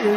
Salut 0.00 0.08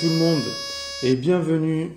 tout 0.00 0.06
le 0.06 0.16
monde 0.16 0.40
et 1.02 1.16
bienvenue, 1.16 1.90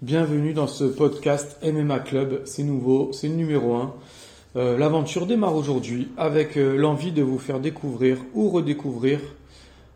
bienvenue 0.00 0.52
dans 0.52 0.68
ce 0.68 0.84
podcast 0.84 1.58
MMA 1.64 1.98
Club. 1.98 2.42
C'est 2.44 2.62
nouveau, 2.62 3.10
c'est 3.12 3.26
le 3.26 3.34
numéro 3.34 3.74
1. 3.74 3.96
L'aventure 4.54 5.26
démarre 5.26 5.54
aujourd'hui 5.54 6.08
avec 6.16 6.56
euh, 6.56 6.76
l'envie 6.76 7.12
de 7.12 7.22
vous 7.22 7.38
faire 7.38 7.60
découvrir 7.60 8.16
ou 8.34 8.48
redécouvrir 8.48 9.20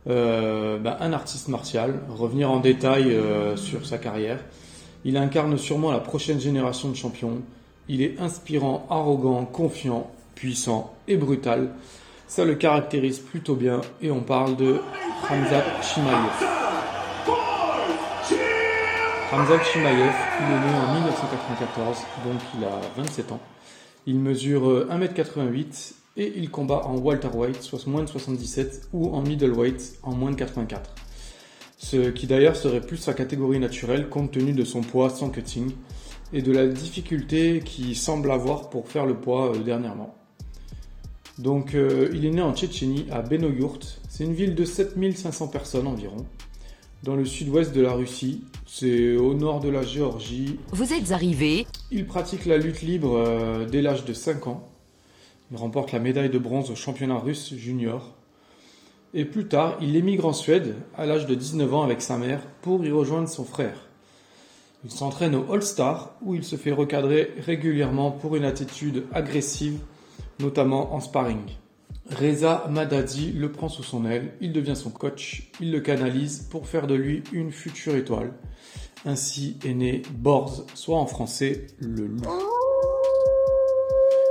euh, 0.09 0.79
bah, 0.79 0.99
un 1.01 1.13
artiste 1.13 1.49
martial, 1.49 2.01
revenir 2.11 2.51
en 2.51 2.59
détail 2.59 3.13
euh, 3.13 3.57
sur 3.57 3.87
sa 3.87 3.99
carrière. 3.99 4.41
Il 5.05 5.17
incarne 5.17 5.57
sûrement 5.59 5.93
la 5.93 6.01
prochaine 6.01 6.41
génération 6.41 6.89
de 6.89 6.97
champions. 6.97 7.43
Il 7.89 8.03
est 8.03 8.21
inspirant, 8.21 8.87
arrogant, 8.91 9.45
confiant, 9.45 10.11
puissant 10.35 10.93
et 11.07 11.17
brutal. 11.17 11.71
Ça 12.27 12.45
le 12.45 12.55
caractérise 12.55 13.21
plutôt 13.21 13.55
bien 13.55 13.81
et 14.01 14.11
on 14.11 14.21
parle 14.21 14.57
de 14.57 14.81
Hamzat 15.31 15.65
Chimaev. 15.83 16.31
Hamzat 19.33 19.63
Chimaev, 19.65 20.13
il 20.41 20.47
est 20.47 20.61
né 20.61 20.79
en 20.79 20.95
1994, 20.95 21.99
donc 22.25 22.41
il 22.59 22.65
a 22.65 23.03
27 23.03 23.33
ans. 23.33 23.41
Il 24.07 24.19
mesure 24.19 24.69
euh, 24.69 24.89
1m88 24.91 25.95
et 26.17 26.33
il 26.37 26.51
combat 26.51 26.83
en 26.85 26.99
welterweight, 26.99 27.63
soit 27.63 27.87
moins 27.87 28.03
de 28.03 28.09
77, 28.09 28.89
ou 28.93 29.15
en 29.15 29.23
middleweight, 29.23 29.99
en 30.03 30.15
moins 30.15 30.31
de 30.31 30.37
84. 30.37 30.95
Ce 31.79 32.11
qui 32.11 32.27
d'ailleurs 32.27 32.57
serait 32.57 32.81
plus 32.81 32.97
sa 32.97 33.15
catégorie 33.15 33.59
naturelle 33.59 34.09
compte 34.09 34.33
tenu 34.33 34.53
de 34.53 34.65
son 34.65 34.83
poids 34.83 35.11
sans 35.11 35.31
cutting 35.31 35.73
et 36.33 36.43
de 36.43 36.53
la 36.53 36.67
difficulté 36.67 37.61
qu'il 37.65 37.97
semble 37.97 38.31
avoir 38.31 38.71
pour 38.71 38.89
faire 38.89 39.07
le 39.07 39.15
poids 39.15 39.55
euh, 39.55 39.59
dernièrement. 39.59 40.15
Donc 41.39 41.75
euh, 41.75 42.11
il 42.13 42.25
est 42.27 42.31
né 42.31 42.43
en 42.43 42.55
Tchétchénie, 42.55 43.07
à 43.11 43.23
Benoyourt. 43.23 43.81
C'est 44.09 44.25
une 44.25 44.35
ville 44.35 44.55
de 44.55 44.65
7500 44.65 45.49
personnes 45.49 45.87
environ, 45.87 46.27
dans 47.03 47.17
le 47.17 47.25
sud-ouest 47.25 47.73
de 47.75 47.81
la 47.81 47.93
Russie. 47.93 48.45
C'est 48.67 49.17
au 49.17 49.35
nord 49.35 49.61
de 49.61 49.69
la 49.69 49.83
Géorgie. 49.83 50.59
Vous 50.73 50.93
êtes 50.93 51.13
arrivé 51.13 51.67
Il 51.95 52.07
pratique 52.07 52.47
la 52.47 52.57
lutte 52.57 52.81
libre 52.81 53.19
euh, 53.19 53.67
dès 53.67 53.83
l'âge 53.83 54.07
de 54.07 54.15
5 54.15 54.47
ans. 54.47 54.67
Il 55.51 55.59
remporte 55.59 55.93
la 55.93 55.99
médaille 55.99 56.31
de 56.31 56.39
bronze 56.39 56.71
au 56.71 56.75
championnat 56.75 57.19
russe 57.19 57.53
junior. 57.55 58.15
Et 59.13 59.27
plus 59.27 59.47
tard, 59.47 59.77
il 59.83 59.95
émigre 59.95 60.25
en 60.25 60.33
Suède 60.33 60.75
à 60.97 61.05
l'âge 61.05 61.27
de 61.27 61.35
19 61.35 61.75
ans 61.75 61.83
avec 61.83 62.01
sa 62.01 62.17
mère 62.17 62.41
pour 62.63 62.83
y 62.83 62.91
rejoindre 62.91 63.29
son 63.29 63.45
frère. 63.45 63.77
Il 64.87 64.91
s'entraîne 64.91 65.35
au 65.35 65.53
All-Star 65.53 66.13
où 66.23 66.35
il 66.35 66.45
se 66.45 66.57
fait 66.57 66.73
recadrer 66.73 67.35
régulièrement 67.45 68.11
pour 68.11 68.37
une 68.37 68.47
attitude 68.47 69.05
agressive, 69.13 69.79
notamment 70.41 70.95
en 70.95 71.01
sparring. 71.01 71.45
Reza 72.11 72.67
Madadi 72.71 73.33
le 73.33 73.53
prend 73.53 73.69
sous 73.69 73.83
son 73.83 74.07
aile, 74.07 74.33
il 74.41 74.55
devient 74.55 74.77
son 74.77 74.91
coach, 74.91 75.51
il 75.61 75.71
le 75.71 75.81
canalise 75.81 76.49
pour 76.51 76.67
faire 76.67 76.87
de 76.87 76.95
lui 76.95 77.23
une 77.33 77.53
future 77.53 77.97
étoile. 77.97 78.33
Ainsi 79.05 79.57
est 79.65 79.75
né 79.75 80.03
Borz, 80.13 80.65
soit 80.75 80.99
en 80.99 81.07
français 81.07 81.67
le 81.79 82.07
loup. 82.07 82.23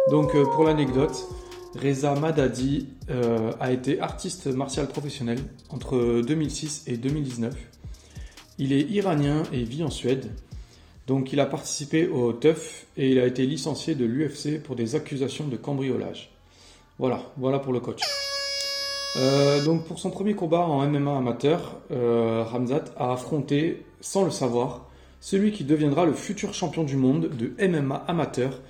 Donc 0.09 0.33
euh, 0.33 0.45
pour 0.45 0.63
l'anecdote, 0.63 1.27
Reza 1.75 2.15
Madadi 2.15 2.87
euh, 3.09 3.51
a 3.59 3.71
été 3.71 3.99
artiste 3.99 4.47
martial 4.47 4.87
professionnel 4.87 5.39
entre 5.69 6.21
2006 6.21 6.83
et 6.87 6.97
2019. 6.97 7.53
Il 8.59 8.71
est 8.71 8.81
iranien 8.81 9.43
et 9.51 9.63
vit 9.63 9.83
en 9.83 9.89
Suède. 9.89 10.31
Donc 11.07 11.33
il 11.33 11.39
a 11.41 11.45
participé 11.45 12.07
au 12.07 12.31
TUF 12.31 12.85
et 12.95 13.11
il 13.11 13.19
a 13.19 13.25
été 13.25 13.45
licencié 13.45 13.95
de 13.95 14.05
l'UFC 14.05 14.61
pour 14.63 14.75
des 14.75 14.95
accusations 14.95 15.47
de 15.47 15.57
cambriolage. 15.57 16.31
Voilà, 16.97 17.21
voilà 17.37 17.59
pour 17.59 17.73
le 17.73 17.79
coach. 17.79 18.01
Euh, 19.17 19.63
donc 19.63 19.85
pour 19.85 19.99
son 19.99 20.09
premier 20.09 20.35
combat 20.35 20.61
en 20.61 20.87
MMA 20.87 21.17
amateur, 21.17 21.77
euh, 21.91 22.43
Ramzat 22.43 22.85
a 22.97 23.11
affronté, 23.11 23.85
sans 23.99 24.23
le 24.23 24.31
savoir, 24.31 24.87
celui 25.19 25.51
qui 25.51 25.63
deviendra 25.63 26.05
le 26.05 26.13
futur 26.13 26.53
champion 26.53 26.83
du 26.83 26.95
monde 26.95 27.29
de 27.29 27.53
MMA 27.67 28.05
amateur, 28.07 28.61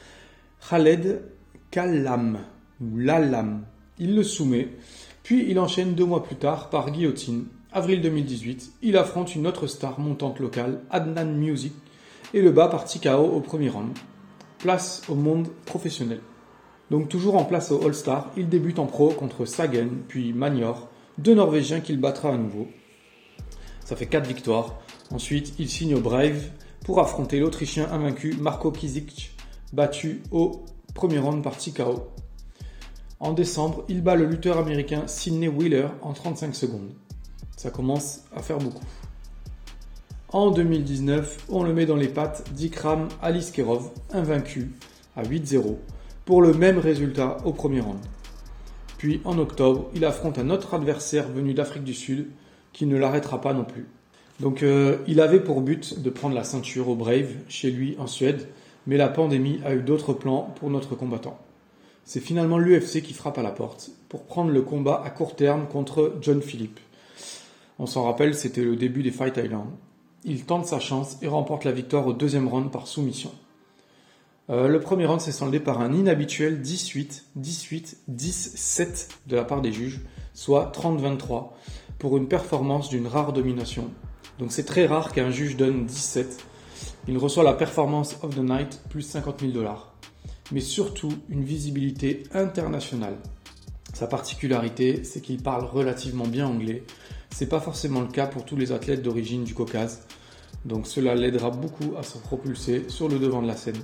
Khaled 0.68 1.24
Kalam, 1.69 2.40
ou 2.81 2.97
Lalam. 2.97 3.63
Il 4.00 4.16
le 4.16 4.24
soumet, 4.24 4.69
puis 5.24 5.46
il 5.50 5.59
enchaîne 5.59 5.94
deux 5.94 6.06
mois 6.06 6.24
plus 6.24 6.35
tard 6.35 6.69
par 6.69 6.91
guillotine. 6.91 7.46
Avril 7.72 8.01
2018, 8.01 8.74
il 8.81 8.97
affronte 8.97 9.35
une 9.35 9.47
autre 9.47 9.68
star 9.68 10.00
montante 10.00 10.40
locale, 10.40 10.81
Adnan 10.90 11.38
Music, 11.38 11.74
et 12.34 12.41
le 12.41 12.51
bat 12.51 12.68
par 12.68 12.85
TKO 12.85 13.25
au 13.25 13.40
premier 13.41 13.69
round. 13.69 13.91
Place 14.57 15.03
au 15.07 15.16
monde 15.16 15.47
professionnel. 15.66 16.19
Donc 16.91 17.07
toujours 17.07 17.38
en 17.38 17.46
place 17.46 17.72
au 17.72 17.81
All-Star, 17.85 18.29
il 18.35 18.50
débute 18.50 18.78
en 18.78 18.85
pro 18.85 19.12
contre 19.12 19.46
Sagen, 19.46 19.88
puis 20.09 20.34
Magnor, 20.34 20.90
deux 21.18 21.34
Norvégiens 21.34 21.79
qu'il 21.79 22.02
battra 22.02 22.34
à 22.34 22.38
nouveau. 22.38 22.68
Ça 23.85 23.96
fait 23.96 24.07
4 24.07 24.28
victoires. 24.28 24.75
Ensuite, 25.09 25.53
il 25.57 25.69
signe 25.69 25.96
au 25.96 26.01
Brave 26.01 26.50
pour 26.84 27.00
affronter 27.00 27.40
l'Autrichien 27.40 27.90
invaincu 27.94 28.35
Marco 28.38 28.72
Kizic, 28.74 29.31
battu 29.72 30.22
au 30.31 30.66
premier 30.94 31.19
round 31.19 31.41
par 31.41 31.56
TKO. 31.57 32.09
En 33.22 33.31
décembre, 33.31 33.85
il 33.88 34.03
bat 34.03 34.16
le 34.16 34.25
lutteur 34.25 34.57
américain 34.57 35.03
Sidney 35.07 35.47
Wheeler 35.47 35.88
en 36.01 36.12
35 36.12 36.53
secondes. 36.53 36.91
Ça 37.56 37.69
commence 37.69 38.25
à 38.35 38.41
faire 38.41 38.57
beaucoup. 38.57 38.84
En 40.28 40.51
2019, 40.51 41.46
on 41.47 41.63
le 41.63 41.74
met 41.74 41.85
dans 41.85 41.96
les 41.96 42.09
pattes 42.09 42.51
d'Ikram 42.51 43.07
Aliskerov, 43.22 43.91
invaincu 44.12 44.74
à 45.16 45.24
8-0, 45.24 45.78
pour 46.25 46.41
le 46.41 46.53
même 46.53 46.77
résultat 46.77 47.37
au 47.45 47.53
premier 47.53 47.81
round. 47.81 47.99
Puis 48.97 49.21
en 49.25 49.37
octobre, 49.39 49.89
il 49.95 50.05
affronte 50.05 50.37
un 50.37 50.49
autre 50.49 50.73
adversaire 50.73 51.27
venu 51.27 51.53
d'Afrique 51.53 51.83
du 51.83 51.93
Sud 51.93 52.27
qui 52.73 52.85
ne 52.85 52.97
l'arrêtera 52.97 53.41
pas 53.41 53.53
non 53.53 53.63
plus. 53.63 53.87
Donc 54.39 54.63
euh, 54.63 54.97
il 55.07 55.21
avait 55.21 55.39
pour 55.39 55.61
but 55.61 56.01
de 56.01 56.09
prendre 56.09 56.35
la 56.35 56.43
ceinture 56.43 56.89
au 56.89 56.95
Brave 56.95 57.33
chez 57.47 57.71
lui 57.71 57.95
en 57.99 58.07
Suède, 58.07 58.47
mais 58.87 58.97
la 58.97 59.07
pandémie 59.07 59.59
a 59.65 59.73
eu 59.73 59.81
d'autres 59.81 60.13
plans 60.13 60.53
pour 60.59 60.69
notre 60.69 60.95
combattant. 60.95 61.39
C'est 62.05 62.19
finalement 62.19 62.57
l'UFC 62.57 63.01
qui 63.01 63.13
frappe 63.13 63.38
à 63.38 63.43
la 63.43 63.51
porte 63.51 63.91
pour 64.09 64.23
prendre 64.23 64.51
le 64.51 64.61
combat 64.61 65.01
à 65.05 65.09
court 65.09 65.35
terme 65.35 65.67
contre 65.67 66.17
John 66.21 66.41
Philippe. 66.41 66.79
On 67.79 67.85
s'en 67.85 68.03
rappelle, 68.03 68.35
c'était 68.35 68.63
le 68.63 68.75
début 68.75 69.03
des 69.03 69.11
Fight 69.11 69.38
Island. 69.38 69.67
Il 70.23 70.45
tente 70.45 70.65
sa 70.65 70.79
chance 70.79 71.17
et 71.21 71.27
remporte 71.27 71.63
la 71.63 71.71
victoire 71.71 72.05
au 72.05 72.13
deuxième 72.13 72.47
round 72.47 72.71
par 72.71 72.88
soumission. 72.88 73.31
Euh, 74.51 74.67
le 74.67 74.81
premier 74.81 75.06
round 75.06 75.22
s'est 75.22 75.31
soldé 75.31 75.62
par 75.62 75.79
un 75.79 75.94
inhabituel 75.94 76.62
18, 76.62 77.28
18, 77.38 77.97
10, 78.09 78.51
7 78.56 79.09
de 79.28 79.38
la 79.38 79.45
part 79.45 79.62
des 79.62 79.72
juges, 79.72 80.01
soit 80.34 80.73
30-23, 80.75 81.51
pour 81.97 82.17
une 82.17 82.28
performance 82.28 82.89
d'une 82.89 83.07
rare 83.07 83.31
domination. 83.31 83.89
Donc 84.39 84.51
c'est 84.51 84.66
très 84.66 84.85
rare 84.85 85.13
qu'un 85.13 85.31
juge 85.31 85.56
donne 85.56 85.85
17. 85.85 86.44
Il 87.07 87.17
reçoit 87.17 87.45
la 87.45 87.53
performance 87.53 88.17
of 88.23 88.35
the 88.35 88.39
night 88.39 88.81
plus 88.89 89.03
50 89.03 89.39
000 89.39 89.53
dollars. 89.53 89.95
Mais 90.51 90.59
surtout 90.59 91.13
une 91.29 91.45
visibilité 91.45 92.23
internationale. 92.33 93.16
Sa 93.94 94.07
particularité, 94.07 95.06
c'est 95.06 95.22
qu'il 95.22 95.41
parle 95.41 95.63
relativement 95.63 96.28
bien 96.28 96.47
anglais. 96.47 96.83
C'est 97.29 97.47
pas 97.47 97.62
forcément 97.62 98.01
le 98.01 98.07
cas 98.07 98.28
pour 98.28 98.44
tous 98.44 98.57
les 98.57 98.73
athlètes 98.73 99.01
d'origine 99.01 99.45
du 99.45 99.53
Caucase. 99.53 100.07
Donc 100.66 100.88
cela 100.88 101.16
l'aidera 101.16 101.51
beaucoup 101.51 101.95
à 101.97 102.03
se 102.03 102.18
propulser 102.18 102.89
sur 102.89 103.07
le 103.07 103.18
devant 103.18 103.41
de 103.41 103.47
la 103.47 103.56
scène. 103.56 103.79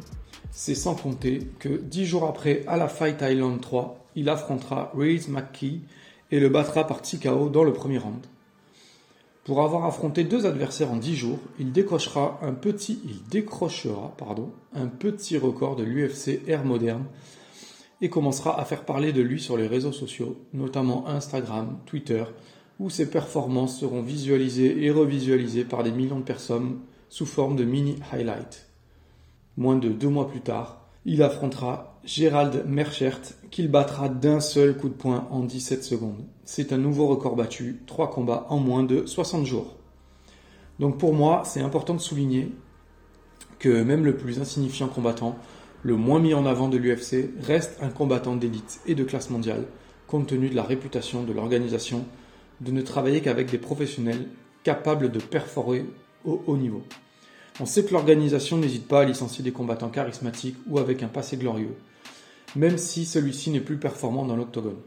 C'est 0.51 0.75
sans 0.75 0.95
compter 0.95 1.47
que 1.59 1.69
dix 1.69 2.05
jours 2.05 2.25
après, 2.25 2.63
à 2.67 2.77
la 2.77 2.87
Fight 2.87 3.21
Island 3.21 3.61
3, 3.61 4.05
il 4.15 4.29
affrontera 4.29 4.91
Reese 4.95 5.27
McKee 5.27 5.81
et 6.31 6.39
le 6.39 6.49
battra 6.49 6.87
par 6.87 7.01
TKO 7.01 7.49
dans 7.49 7.63
le 7.63 7.73
premier 7.73 7.97
round. 7.97 8.25
Pour 9.47 9.61
avoir 9.61 9.85
affronté 9.85 10.25
deux 10.25 10.45
adversaires 10.45 10.91
en 10.91 10.97
10 10.97 11.15
jours, 11.15 11.39
il 11.57 11.71
décrochera 11.71 12.37
un 12.41 12.53
petit, 12.53 12.99
décrochera, 13.31 14.13
un 14.73 14.87
petit 14.87 15.37
record 15.37 15.77
de 15.77 15.83
l'UFC 15.83 16.41
Air 16.47 16.65
moderne 16.65 17.05
et 18.01 18.09
commencera 18.09 18.59
à 18.59 18.65
faire 18.65 18.83
parler 18.83 19.13
de 19.13 19.21
lui 19.21 19.39
sur 19.39 19.55
les 19.55 19.67
réseaux 19.67 19.93
sociaux, 19.93 20.37
notamment 20.53 21.07
Instagram, 21.07 21.77
Twitter, 21.85 22.25
où 22.79 22.89
ses 22.89 23.09
performances 23.09 23.79
seront 23.79 24.01
visualisées 24.01 24.83
et 24.83 24.91
revisualisées 24.91 25.63
par 25.63 25.83
des 25.83 25.91
millions 25.91 26.19
de 26.19 26.25
personnes 26.25 26.79
sous 27.07 27.25
forme 27.25 27.55
de 27.55 27.63
mini 27.63 27.95
highlights. 28.11 28.66
Moins 29.57 29.75
de 29.75 29.89
deux 29.89 30.09
mois 30.09 30.29
plus 30.29 30.41
tard, 30.41 30.81
il 31.05 31.23
affrontera 31.23 31.99
Gérald 32.03 32.63
Merchert, 32.67 33.21
qu'il 33.49 33.69
battra 33.69 34.07
d'un 34.07 34.39
seul 34.39 34.77
coup 34.77 34.87
de 34.87 34.93
poing 34.93 35.27
en 35.31 35.41
17 35.41 35.83
secondes. 35.83 36.23
C'est 36.45 36.71
un 36.71 36.77
nouveau 36.77 37.07
record 37.07 37.35
battu, 37.35 37.81
trois 37.87 38.11
combats 38.11 38.45
en 38.49 38.59
moins 38.59 38.83
de 38.83 39.05
60 39.05 39.45
jours. 39.45 39.75
Donc 40.79 40.99
pour 40.99 41.13
moi, 41.13 41.41
c'est 41.43 41.61
important 41.61 41.95
de 41.95 41.99
souligner 41.99 42.51
que 43.57 43.81
même 43.81 44.05
le 44.05 44.15
plus 44.15 44.39
insignifiant 44.39 44.87
combattant 44.87 45.37
le 45.83 45.95
moins 45.95 46.19
mis 46.19 46.33
en 46.33 46.45
avant 46.45 46.69
de 46.69 46.77
l'UFC, 46.77 47.29
reste 47.41 47.77
un 47.81 47.89
combattant 47.89 48.35
d'élite 48.35 48.79
et 48.85 48.95
de 48.95 49.03
classe 49.03 49.29
mondiale, 49.29 49.65
compte 50.05 50.27
tenu 50.27 50.49
de 50.49 50.55
la 50.55 50.63
réputation 50.63 51.23
de 51.23 51.33
l'organisation 51.33 52.05
de 52.61 52.71
ne 52.71 52.81
travailler 52.81 53.21
qu'avec 53.21 53.49
des 53.49 53.57
professionnels 53.57 54.27
capables 54.63 55.11
de 55.11 55.19
perforer 55.19 55.85
au 56.25 56.41
haut 56.45 56.57
niveau. 56.57 56.83
On 57.59 57.65
sait 57.65 57.83
que 57.83 57.93
l'organisation 57.93 58.57
n'hésite 58.57 58.87
pas 58.87 59.01
à 59.01 59.05
licencier 59.05 59.43
des 59.43 59.51
combattants 59.51 59.89
charismatiques 59.89 60.57
ou 60.67 60.77
avec 60.77 61.01
un 61.01 61.07
passé 61.07 61.37
glorieux, 61.37 61.75
même 62.55 62.77
si 62.77 63.05
celui-ci 63.05 63.49
n'est 63.49 63.59
plus 63.59 63.77
performant 63.77 64.25
dans 64.25 64.35
l'octogone. 64.35 64.77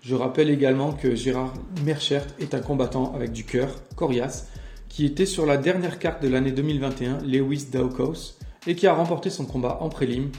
Je 0.00 0.14
rappelle 0.14 0.50
également 0.50 0.92
que 0.92 1.16
Gérard 1.16 1.54
Merchert 1.84 2.26
est 2.38 2.54
un 2.54 2.60
combattant 2.60 3.12
avec 3.14 3.32
du 3.32 3.44
cœur, 3.44 3.68
coriace, 3.96 4.48
qui 4.88 5.06
était 5.06 5.26
sur 5.26 5.44
la 5.44 5.56
dernière 5.56 5.98
carte 5.98 6.22
de 6.22 6.28
l'année 6.28 6.52
2021, 6.52 7.18
Lewis 7.22 7.66
Daukos, 7.72 8.36
et 8.68 8.76
qui 8.76 8.86
a 8.86 8.94
remporté 8.94 9.28
son 9.28 9.44
combat 9.44 9.78
en 9.80 9.88
prélim 9.88 10.30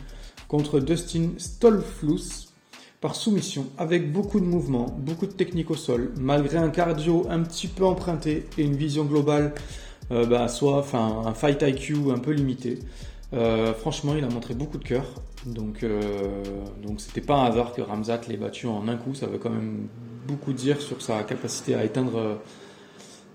contre 0.48 0.80
Dustin 0.80 1.32
Stolflus 1.38 2.54
par 3.02 3.16
soumission, 3.16 3.68
avec 3.78 4.14
beaucoup 4.14 4.40
de 4.40 4.46
mouvements, 4.46 4.96
beaucoup 4.98 5.26
de 5.26 5.34
technique 5.34 5.72
au 5.72 5.76
sol, 5.76 6.14
malgré 6.18 6.58
un 6.58 6.70
cardio 6.70 7.26
un 7.30 7.42
petit 7.42 7.68
peu 7.68 7.86
emprunté 7.86 8.46
et 8.58 8.64
une 8.64 8.78
vision 8.78 9.04
globale, 9.04 9.54
euh, 10.12 10.26
bah, 10.26 10.48
soit 10.48 10.86
un 10.94 11.34
fight 11.34 11.62
IQ 11.62 12.12
un 12.12 12.20
peu 12.20 12.32
limité. 12.32 12.80
Euh, 13.34 13.74
franchement, 13.74 14.16
il 14.18 14.24
a 14.24 14.30
montré 14.30 14.54
beaucoup 14.54 14.78
de 14.78 14.84
cœur. 14.84 15.06
Donc, 15.46 15.84
euh, 15.84 16.44
donc 16.84 17.02
c'était 17.02 17.22
pas 17.22 17.36
un 17.36 17.46
hasard 17.46 17.74
que 17.74 17.82
Ramzat 17.82 18.22
l'ait 18.28 18.38
battu 18.38 18.68
en 18.68 18.88
un 18.88 18.98
coup. 18.98 19.14
Ça 19.14 19.28
veut 19.28 19.38
quand 19.38 19.50
même 19.50 19.88
beaucoup 20.28 20.54
dire 20.54 20.82
sur 20.82 21.02
sa 21.02 21.24
capacité 21.24 21.76
à 21.76 21.84
éteindre 21.84 22.40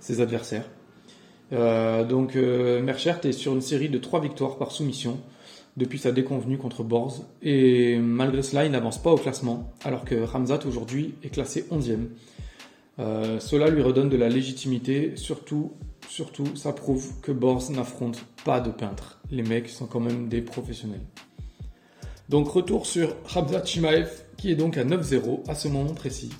ses 0.00 0.20
adversaires. 0.20 0.68
Donc, 1.52 2.36
Merchert 2.36 3.20
est 3.24 3.32
sur 3.32 3.52
une 3.52 3.60
série 3.60 3.88
de 3.88 3.98
trois 3.98 4.20
victoires 4.20 4.56
par 4.56 4.70
soumission 4.70 5.18
depuis 5.76 5.98
sa 5.98 6.12
déconvenue 6.12 6.58
contre 6.58 6.82
Borz. 6.82 7.26
Et 7.42 7.98
malgré 7.98 8.42
cela, 8.42 8.64
il 8.66 8.72
n'avance 8.72 9.02
pas 9.02 9.10
au 9.10 9.16
classement, 9.16 9.72
alors 9.84 10.04
que 10.04 10.14
Ramzat 10.14 10.60
aujourd'hui 10.66 11.14
est 11.22 11.30
classé 11.30 11.66
11e. 11.70 12.08
Euh, 12.98 13.40
cela 13.40 13.70
lui 13.70 13.82
redonne 13.82 14.08
de 14.08 14.16
la 14.16 14.28
légitimité, 14.28 15.12
surtout, 15.16 15.72
surtout 16.10 16.56
ça 16.56 16.72
prouve 16.72 17.20
que 17.22 17.30
Borz 17.30 17.70
n'affronte 17.70 18.24
pas 18.44 18.60
de 18.60 18.70
peintre. 18.70 19.20
Les 19.30 19.44
mecs 19.44 19.68
sont 19.68 19.86
quand 19.86 20.00
même 20.00 20.28
des 20.28 20.42
professionnels. 20.42 21.04
Donc 22.28 22.48
retour 22.48 22.84
sur 22.86 23.14
Ramzat 23.24 23.64
Chimaev, 23.64 24.10
qui 24.36 24.50
est 24.50 24.56
donc 24.56 24.76
à 24.76 24.84
9-0 24.84 25.48
à 25.48 25.54
ce 25.54 25.68
moment 25.68 25.94
précis. 25.94 26.30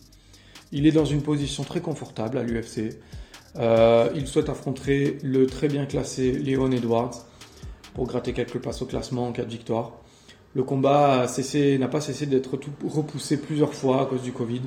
Il 0.73 0.87
est 0.87 0.93
dans 0.93 1.05
une 1.05 1.23
position 1.23 1.63
très 1.63 1.81
confortable 1.81 2.39
à 2.39 2.43
l'UFC. 2.43 2.99
Euh, 3.57 4.11
il 4.15 4.27
souhaite 4.27 4.49
affronter 4.49 5.19
le 5.23 5.47
très 5.47 5.69
bien 5.69 5.87
classé 5.87 6.33
Léon 6.33 6.71
Edwards 6.71 7.27
pour 7.95 8.07
gratter 8.07 8.33
quelques 8.33 8.59
places 8.59 8.83
au 8.83 8.87
classement 8.87 9.29
en 9.29 9.33
cas 9.33 9.45
de 9.45 9.51
victoire. 9.51 9.93
Le 10.55 10.65
combat 10.65 11.27
n'a 11.27 11.89
pas 11.89 12.01
cessé 12.01 12.27
d'être 12.27 12.59
repoussé 12.85 13.37
plusieurs 13.37 13.73
fois 13.73 14.03
à 14.03 14.07
cause 14.07 14.23
du 14.23 14.33
Covid. 14.33 14.63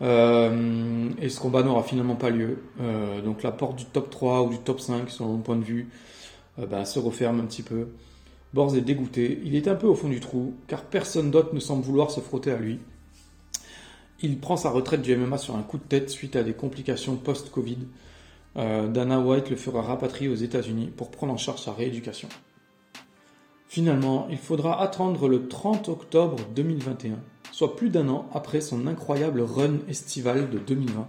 Euh, 0.00 1.10
et 1.20 1.28
ce 1.28 1.40
combat 1.40 1.62
n'aura 1.62 1.82
finalement 1.82 2.16
pas 2.16 2.30
lieu. 2.30 2.58
Euh, 2.80 3.20
donc 3.20 3.42
la 3.42 3.52
porte 3.52 3.76
du 3.76 3.84
top 3.84 4.10
3 4.10 4.42
ou 4.42 4.50
du 4.50 4.58
top 4.58 4.80
5, 4.80 5.10
selon 5.10 5.30
mon 5.30 5.38
point 5.38 5.56
de 5.56 5.64
vue, 5.64 5.88
euh, 6.58 6.66
ben, 6.66 6.84
se 6.84 6.98
referme 6.98 7.40
un 7.40 7.44
petit 7.44 7.62
peu. 7.62 7.88
Borz 8.54 8.76
est 8.76 8.82
dégoûté. 8.82 9.40
Il 9.44 9.54
est 9.54 9.68
un 9.68 9.74
peu 9.74 9.86
au 9.86 9.94
fond 9.94 10.08
du 10.08 10.20
trou, 10.20 10.54
car 10.66 10.82
personne 10.82 11.30
d'autre 11.30 11.54
ne 11.54 11.60
semble 11.60 11.84
vouloir 11.84 12.10
se 12.10 12.20
frotter 12.20 12.50
à 12.50 12.56
lui. 12.56 12.78
Il 14.20 14.38
prend 14.38 14.56
sa 14.56 14.70
retraite 14.70 15.02
du 15.02 15.14
MMA 15.16 15.38
sur 15.38 15.56
un 15.56 15.62
coup 15.62 15.78
de 15.78 15.82
tête 15.84 16.10
suite 16.10 16.34
à 16.34 16.42
des 16.42 16.54
complications 16.54 17.16
post-Covid. 17.16 17.78
Dana 18.56 19.20
White 19.20 19.50
le 19.50 19.56
fera 19.56 19.82
rapatrier 19.82 20.28
aux 20.28 20.34
États-Unis 20.34 20.90
pour 20.96 21.12
prendre 21.12 21.32
en 21.32 21.36
charge 21.36 21.62
sa 21.62 21.72
rééducation. 21.72 22.28
Finalement, 23.68 24.26
il 24.30 24.38
faudra 24.38 24.82
attendre 24.82 25.28
le 25.28 25.46
30 25.46 25.88
octobre 25.90 26.38
2021, 26.56 27.18
soit 27.58 27.74
plus 27.74 27.90
d'un 27.90 28.08
an 28.08 28.28
après 28.32 28.60
son 28.60 28.86
incroyable 28.86 29.40
run 29.40 29.78
estival 29.88 30.48
de 30.48 30.60
2020, 30.60 31.08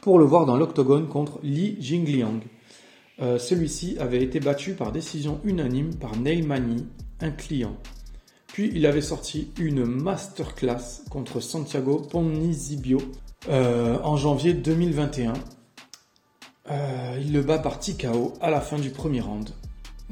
pour 0.00 0.20
le 0.20 0.24
voir 0.24 0.46
dans 0.46 0.56
l'octogone 0.56 1.08
contre 1.08 1.40
Li 1.42 1.76
Jingliang. 1.80 2.38
Euh, 3.20 3.36
Celui-ci 3.36 3.96
avait 3.98 4.22
été 4.22 4.38
battu 4.38 4.74
par 4.74 4.92
décision 4.92 5.40
unanime 5.42 5.96
par 5.96 6.16
Neil 6.16 6.42
Magny, 6.42 6.86
un 7.20 7.32
client. 7.32 7.76
Puis 8.46 8.70
il 8.72 8.86
avait 8.86 9.00
sorti 9.00 9.50
une 9.58 9.84
masterclass 9.84 11.02
contre 11.10 11.40
Santiago 11.40 12.06
Ponzinibbio 12.08 13.00
euh, 13.48 13.98
en 14.04 14.16
janvier 14.16 14.54
2021. 14.54 15.32
Euh, 16.70 17.18
il 17.20 17.32
le 17.32 17.42
bat 17.42 17.58
par 17.58 17.80
TKO 17.80 18.34
à 18.40 18.50
la 18.50 18.60
fin 18.60 18.78
du 18.78 18.90
premier 18.90 19.20
round. 19.20 19.50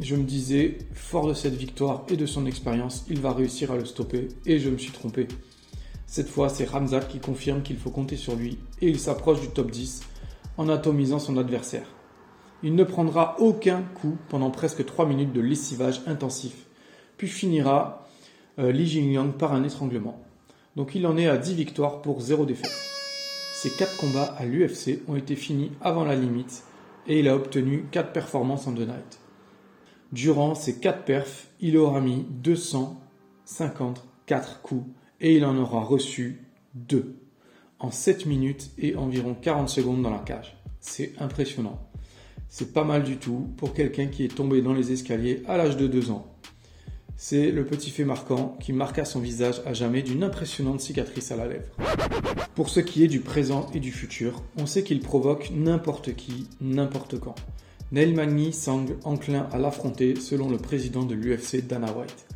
Je 0.01 0.17
me 0.17 0.25
disais, 0.25 0.79
fort 0.95 1.29
de 1.29 1.35
cette 1.35 1.55
victoire 1.55 2.05
et 2.09 2.17
de 2.17 2.27
son 2.27 2.45
expérience, 2.45 3.05
il 3.09 3.21
va 3.21 3.33
réussir 3.33 3.71
à 3.71 3.77
le 3.77 3.85
stopper, 3.85 4.31
et 4.47 4.59
je 4.59 4.69
me 4.69 4.79
suis 4.79 4.91
trompé. 4.91 5.29
Cette 6.07 6.29
fois, 6.29 6.49
c'est 6.49 6.69
Ramzat 6.69 7.01
qui 7.01 7.19
confirme 7.19 7.63
qu'il 7.63 7.77
faut 7.77 7.91
compter 7.91 8.17
sur 8.17 8.37
lui, 8.37 8.59
et 8.81 8.89
il 8.89 9.01
s'approche 9.01 9.41
du 9.41 9.49
top 9.49 9.71
10 9.71 10.03
en 10.57 10.69
atomisant 10.69 11.19
son 11.19 11.37
adversaire. 11.37 11.87
Il 12.63 12.75
ne 12.75 12.85
prendra 12.85 13.37
aucun 13.41 13.83
coup 13.83 14.17
pendant 14.29 14.51
presque 14.51 14.85
3 14.85 15.07
minutes 15.07 15.33
de 15.33 15.41
lessivage 15.41 16.03
intensif, 16.07 16.67
puis 17.17 17.29
finira 17.29 18.07
euh, 18.59 18.73
Li 18.73 18.87
Jingliang 18.87 19.33
par 19.33 19.53
un 19.53 19.65
étranglement. 19.65 20.23
Donc 20.77 20.95
il 20.95 21.07
en 21.07 21.17
est 21.17 21.29
à 21.29 21.37
10 21.37 21.55
victoires 21.55 22.03
pour 22.03 22.21
0 22.21 22.47
défaite. 22.47 22.73
Ses 23.55 23.71
4 23.71 23.97
combats 23.97 24.35
à 24.39 24.47
l'UFC 24.47 25.01
ont 25.09 25.17
été 25.17 25.35
finis 25.35 25.73
avant 25.81 26.05
la 26.05 26.15
limite 26.15 26.63
et 27.07 27.21
il 27.21 27.29
a 27.29 27.35
obtenu 27.35 27.87
4 27.91 28.13
performances 28.13 28.67
en 28.67 28.73
deux 28.73 28.85
nights. 28.85 29.19
Durant 30.13 30.55
ces 30.55 30.79
4 30.79 31.05
perfs, 31.05 31.49
il 31.61 31.77
aura 31.77 32.01
mis 32.01 32.25
254 32.31 34.63
coups 34.63 34.87
et 35.21 35.37
il 35.37 35.45
en 35.45 35.57
aura 35.57 35.81
reçu 35.81 36.45
2 36.75 37.17
en 37.79 37.91
7 37.91 38.27
minutes 38.27 38.71
et 38.79 38.97
environ 38.97 39.35
40 39.35 39.69
secondes 39.69 40.03
dans 40.03 40.11
la 40.11 40.19
cage. 40.19 40.57
C'est 40.81 41.13
impressionnant. 41.19 41.79
C'est 42.49 42.73
pas 42.73 42.85
mal 42.85 43.03
du 43.03 43.17
tout 43.17 43.49
pour 43.57 43.75
quelqu'un 43.75 44.07
qui 44.07 44.25
est 44.25 44.35
tombé 44.35 44.63
dans 44.63 44.73
les 44.73 44.93
escaliers 44.93 45.43
à 45.47 45.57
l'âge 45.57 45.77
de 45.77 45.87
2 45.87 46.11
ans. 46.11 46.33
C'est 47.19 47.51
le 47.51 47.65
petit 47.65 47.91
fait 47.91 48.05
marquant 48.05 48.57
qui 48.61 48.73
marqua 48.75 49.07
son 49.07 49.21
visage 49.21 49.63
à 49.65 49.73
jamais 49.73 50.03
d'une 50.03 50.23
impressionnante 50.23 50.81
cicatrice 50.81 51.33
à 51.33 51.37
la 51.37 51.47
lèvre. 51.47 51.75
Pour 52.55 52.69
ce 52.69 52.81
qui 52.81 53.05
est 53.05 53.09
du 53.09 53.21
présent 53.21 53.69
et 53.75 53.81
du 53.81 53.91
futur, 53.91 54.43
on 54.59 54.67
sait 54.67 54.83
qu'il 54.83 55.01
provoque 55.01 55.51
n'importe 55.51 56.15
qui, 56.15 56.47
n'importe 56.61 57.19
quand. 57.19 57.35
Neil 57.91 58.13
Magny 58.13 58.53
semble 58.53 58.97
enclin 59.05 59.49
à 59.53 59.59
l'affronter 59.59 60.17
selon 60.17 60.51
le 60.51 60.59
président 60.59 61.05
de 61.05 61.15
l'UFC 61.15 61.67
Dana 61.67 61.93
White. 61.93 62.27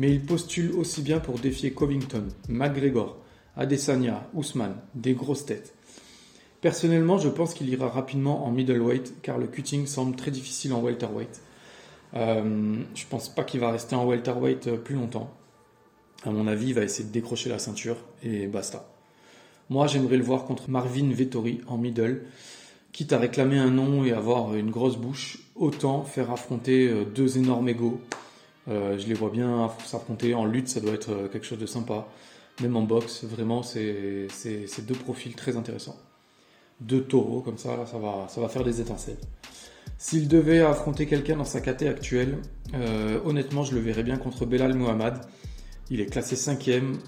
Mais 0.00 0.10
il 0.10 0.24
postule 0.24 0.72
aussi 0.72 1.02
bien 1.02 1.20
pour 1.20 1.38
défier 1.38 1.72
Covington, 1.72 2.24
McGregor, 2.48 3.18
Adesanya, 3.54 4.26
Ousmane, 4.32 4.76
des 4.94 5.12
grosses 5.12 5.44
têtes. 5.44 5.74
Personnellement, 6.62 7.18
je 7.18 7.28
pense 7.28 7.52
qu'il 7.52 7.68
ira 7.68 7.86
rapidement 7.86 8.46
en 8.46 8.50
middleweight 8.50 9.20
car 9.20 9.36
le 9.36 9.46
cutting 9.46 9.86
semble 9.86 10.16
très 10.16 10.30
difficile 10.30 10.72
en 10.72 10.80
welterweight. 10.80 11.42
Euh, 12.14 12.78
je 12.94 13.04
pense 13.10 13.28
pas 13.28 13.44
qu'il 13.44 13.60
va 13.60 13.72
rester 13.72 13.94
en 13.94 14.06
welterweight 14.06 14.68
euh, 14.68 14.78
plus 14.78 14.94
longtemps. 14.94 15.34
À 16.24 16.30
mon 16.30 16.46
avis, 16.46 16.68
il 16.68 16.74
va 16.74 16.82
essayer 16.82 17.06
de 17.06 17.12
décrocher 17.12 17.50
la 17.50 17.58
ceinture 17.58 17.98
et 18.22 18.46
basta. 18.46 18.90
Moi, 19.68 19.86
j'aimerais 19.86 20.16
le 20.16 20.24
voir 20.24 20.46
contre 20.46 20.70
Marvin 20.70 21.10
Vettori 21.12 21.60
en 21.66 21.76
middle. 21.76 22.22
Quitte 22.92 23.12
à 23.12 23.18
réclamer 23.18 23.58
un 23.58 23.70
nom 23.70 24.02
et 24.02 24.12
avoir 24.12 24.54
une 24.54 24.70
grosse 24.70 24.96
bouche, 24.96 25.40
autant 25.56 26.04
faire 26.04 26.30
affronter 26.30 26.88
euh, 26.88 27.04
deux 27.04 27.36
énormes 27.36 27.68
égaux. 27.68 28.00
Euh, 28.68 28.98
je 28.98 29.06
les 29.06 29.14
vois 29.14 29.30
bien 29.30 29.70
s'affronter 29.84 30.34
en 30.34 30.44
lutte, 30.44 30.68
ça 30.68 30.80
doit 30.80 30.92
être 30.92 31.10
euh, 31.10 31.28
quelque 31.28 31.46
chose 31.46 31.58
de 31.58 31.66
sympa. 31.66 32.06
Même 32.60 32.76
en 32.76 32.82
boxe, 32.82 33.24
vraiment, 33.24 33.62
c'est 33.62 34.28
deux 34.86 34.94
profils 34.94 35.34
très 35.34 35.56
intéressants. 35.56 35.96
Deux 36.80 37.02
taureaux 37.02 37.40
comme 37.40 37.58
ça, 37.58 37.86
ça 37.86 37.98
va, 37.98 38.48
faire 38.48 38.64
des 38.64 38.80
étincelles. 38.80 39.18
S'il 39.96 40.28
devait 40.28 40.60
affronter 40.60 41.06
quelqu'un 41.06 41.36
dans 41.36 41.44
sa 41.44 41.60
caté 41.60 41.88
actuelle, 41.88 42.38
euh, 42.74 43.20
honnêtement, 43.24 43.64
je 43.64 43.74
le 43.74 43.80
verrais 43.80 44.02
bien 44.02 44.18
contre 44.18 44.44
Belal 44.44 44.74
Mohamed. 44.74 45.14
Il 45.90 46.00
est 46.00 46.06
classé 46.06 46.36
cinquième, 46.36 46.98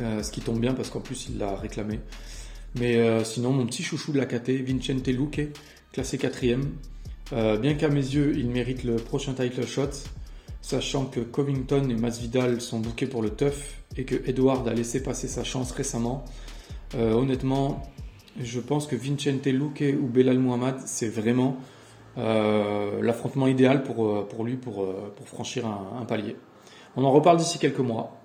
euh, 0.00 0.22
ce 0.22 0.30
qui 0.30 0.40
tombe 0.40 0.60
bien 0.60 0.74
parce 0.74 0.90
qu'en 0.90 1.00
plus 1.00 1.28
il 1.30 1.38
l'a 1.38 1.56
réclamé. 1.56 2.00
Mais 2.78 3.24
sinon, 3.24 3.52
mon 3.52 3.66
petit 3.66 3.82
chouchou 3.82 4.12
de 4.12 4.18
la 4.18 4.26
KT, 4.26 4.62
Vincente 4.62 5.08
Luque, 5.08 5.48
classé 5.92 6.18
quatrième. 6.18 6.72
Euh, 7.32 7.56
bien 7.56 7.74
qu'à 7.74 7.88
mes 7.88 8.00
yeux, 8.00 8.36
il 8.36 8.48
mérite 8.50 8.84
le 8.84 8.96
prochain 8.96 9.34
title 9.34 9.66
shot, 9.66 9.90
sachant 10.62 11.06
que 11.06 11.20
Covington 11.20 11.88
et 11.88 11.94
Masvidal 11.94 12.60
sont 12.60 12.80
bookés 12.80 13.06
pour 13.06 13.22
le 13.22 13.30
tough 13.30 13.80
et 13.96 14.04
que 14.04 14.16
Edward 14.28 14.66
a 14.68 14.72
laissé 14.72 15.02
passer 15.02 15.28
sa 15.28 15.44
chance 15.44 15.72
récemment. 15.72 16.24
Euh, 16.94 17.12
honnêtement, 17.12 17.82
je 18.38 18.60
pense 18.60 18.86
que 18.86 18.96
Vincente 18.96 19.46
Luque 19.46 19.84
ou 20.00 20.06
Belal 20.06 20.38
Muhammad, 20.38 20.76
c'est 20.86 21.08
vraiment 21.08 21.56
euh, 22.18 23.02
l'affrontement 23.02 23.46
idéal 23.46 23.82
pour, 23.82 24.06
euh, 24.06 24.28
lui 24.44 24.56
pour, 24.56 24.86
franchir 25.24 25.66
un, 25.66 26.00
un 26.00 26.04
palier. 26.04 26.36
On 26.96 27.04
en 27.04 27.10
reparle 27.10 27.38
d'ici 27.38 27.58
quelques 27.58 27.78
mois. 27.78 28.16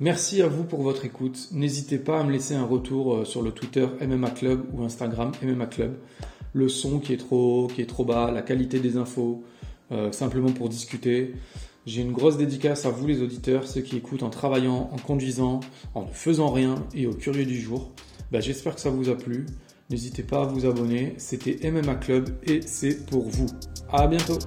Merci 0.00 0.42
à 0.42 0.48
vous 0.48 0.64
pour 0.64 0.82
votre 0.82 1.04
écoute. 1.04 1.48
N'hésitez 1.52 1.98
pas 1.98 2.20
à 2.20 2.24
me 2.24 2.32
laisser 2.32 2.54
un 2.54 2.64
retour 2.64 3.24
sur 3.24 3.42
le 3.42 3.52
Twitter 3.52 3.86
MMA 4.04 4.30
Club 4.30 4.64
ou 4.72 4.82
Instagram 4.82 5.30
MMA 5.40 5.66
Club. 5.66 5.96
Le 6.52 6.68
son 6.68 6.98
qui 6.98 7.12
est 7.12 7.16
trop 7.16 7.64
haut, 7.64 7.66
qui 7.68 7.80
est 7.80 7.86
trop 7.86 8.04
bas, 8.04 8.32
la 8.32 8.42
qualité 8.42 8.80
des 8.80 8.96
infos, 8.96 9.44
euh, 9.92 10.12
simplement 10.12 10.50
pour 10.50 10.68
discuter. 10.68 11.34
J'ai 11.86 12.00
une 12.00 12.12
grosse 12.12 12.38
dédicace 12.38 12.86
à 12.86 12.90
vous 12.90 13.06
les 13.06 13.20
auditeurs, 13.20 13.66
ceux 13.66 13.82
qui 13.82 13.96
écoutent 13.96 14.22
en 14.22 14.30
travaillant, 14.30 14.88
en 14.92 14.96
conduisant, 14.96 15.60
en 15.94 16.02
ne 16.02 16.10
faisant 16.10 16.50
rien 16.50 16.76
et 16.94 17.06
au 17.06 17.12
curieux 17.12 17.44
du 17.44 17.60
jour. 17.60 17.92
Bah, 18.32 18.40
J'espère 18.40 18.74
que 18.74 18.80
ça 18.80 18.90
vous 18.90 19.10
a 19.10 19.16
plu. 19.16 19.46
N'hésitez 19.90 20.22
pas 20.22 20.42
à 20.42 20.46
vous 20.46 20.64
abonner. 20.64 21.14
C'était 21.18 21.70
MMA 21.70 21.96
Club 21.96 22.30
et 22.46 22.60
c'est 22.62 23.06
pour 23.06 23.28
vous. 23.28 23.46
À 23.92 24.06
bientôt 24.06 24.38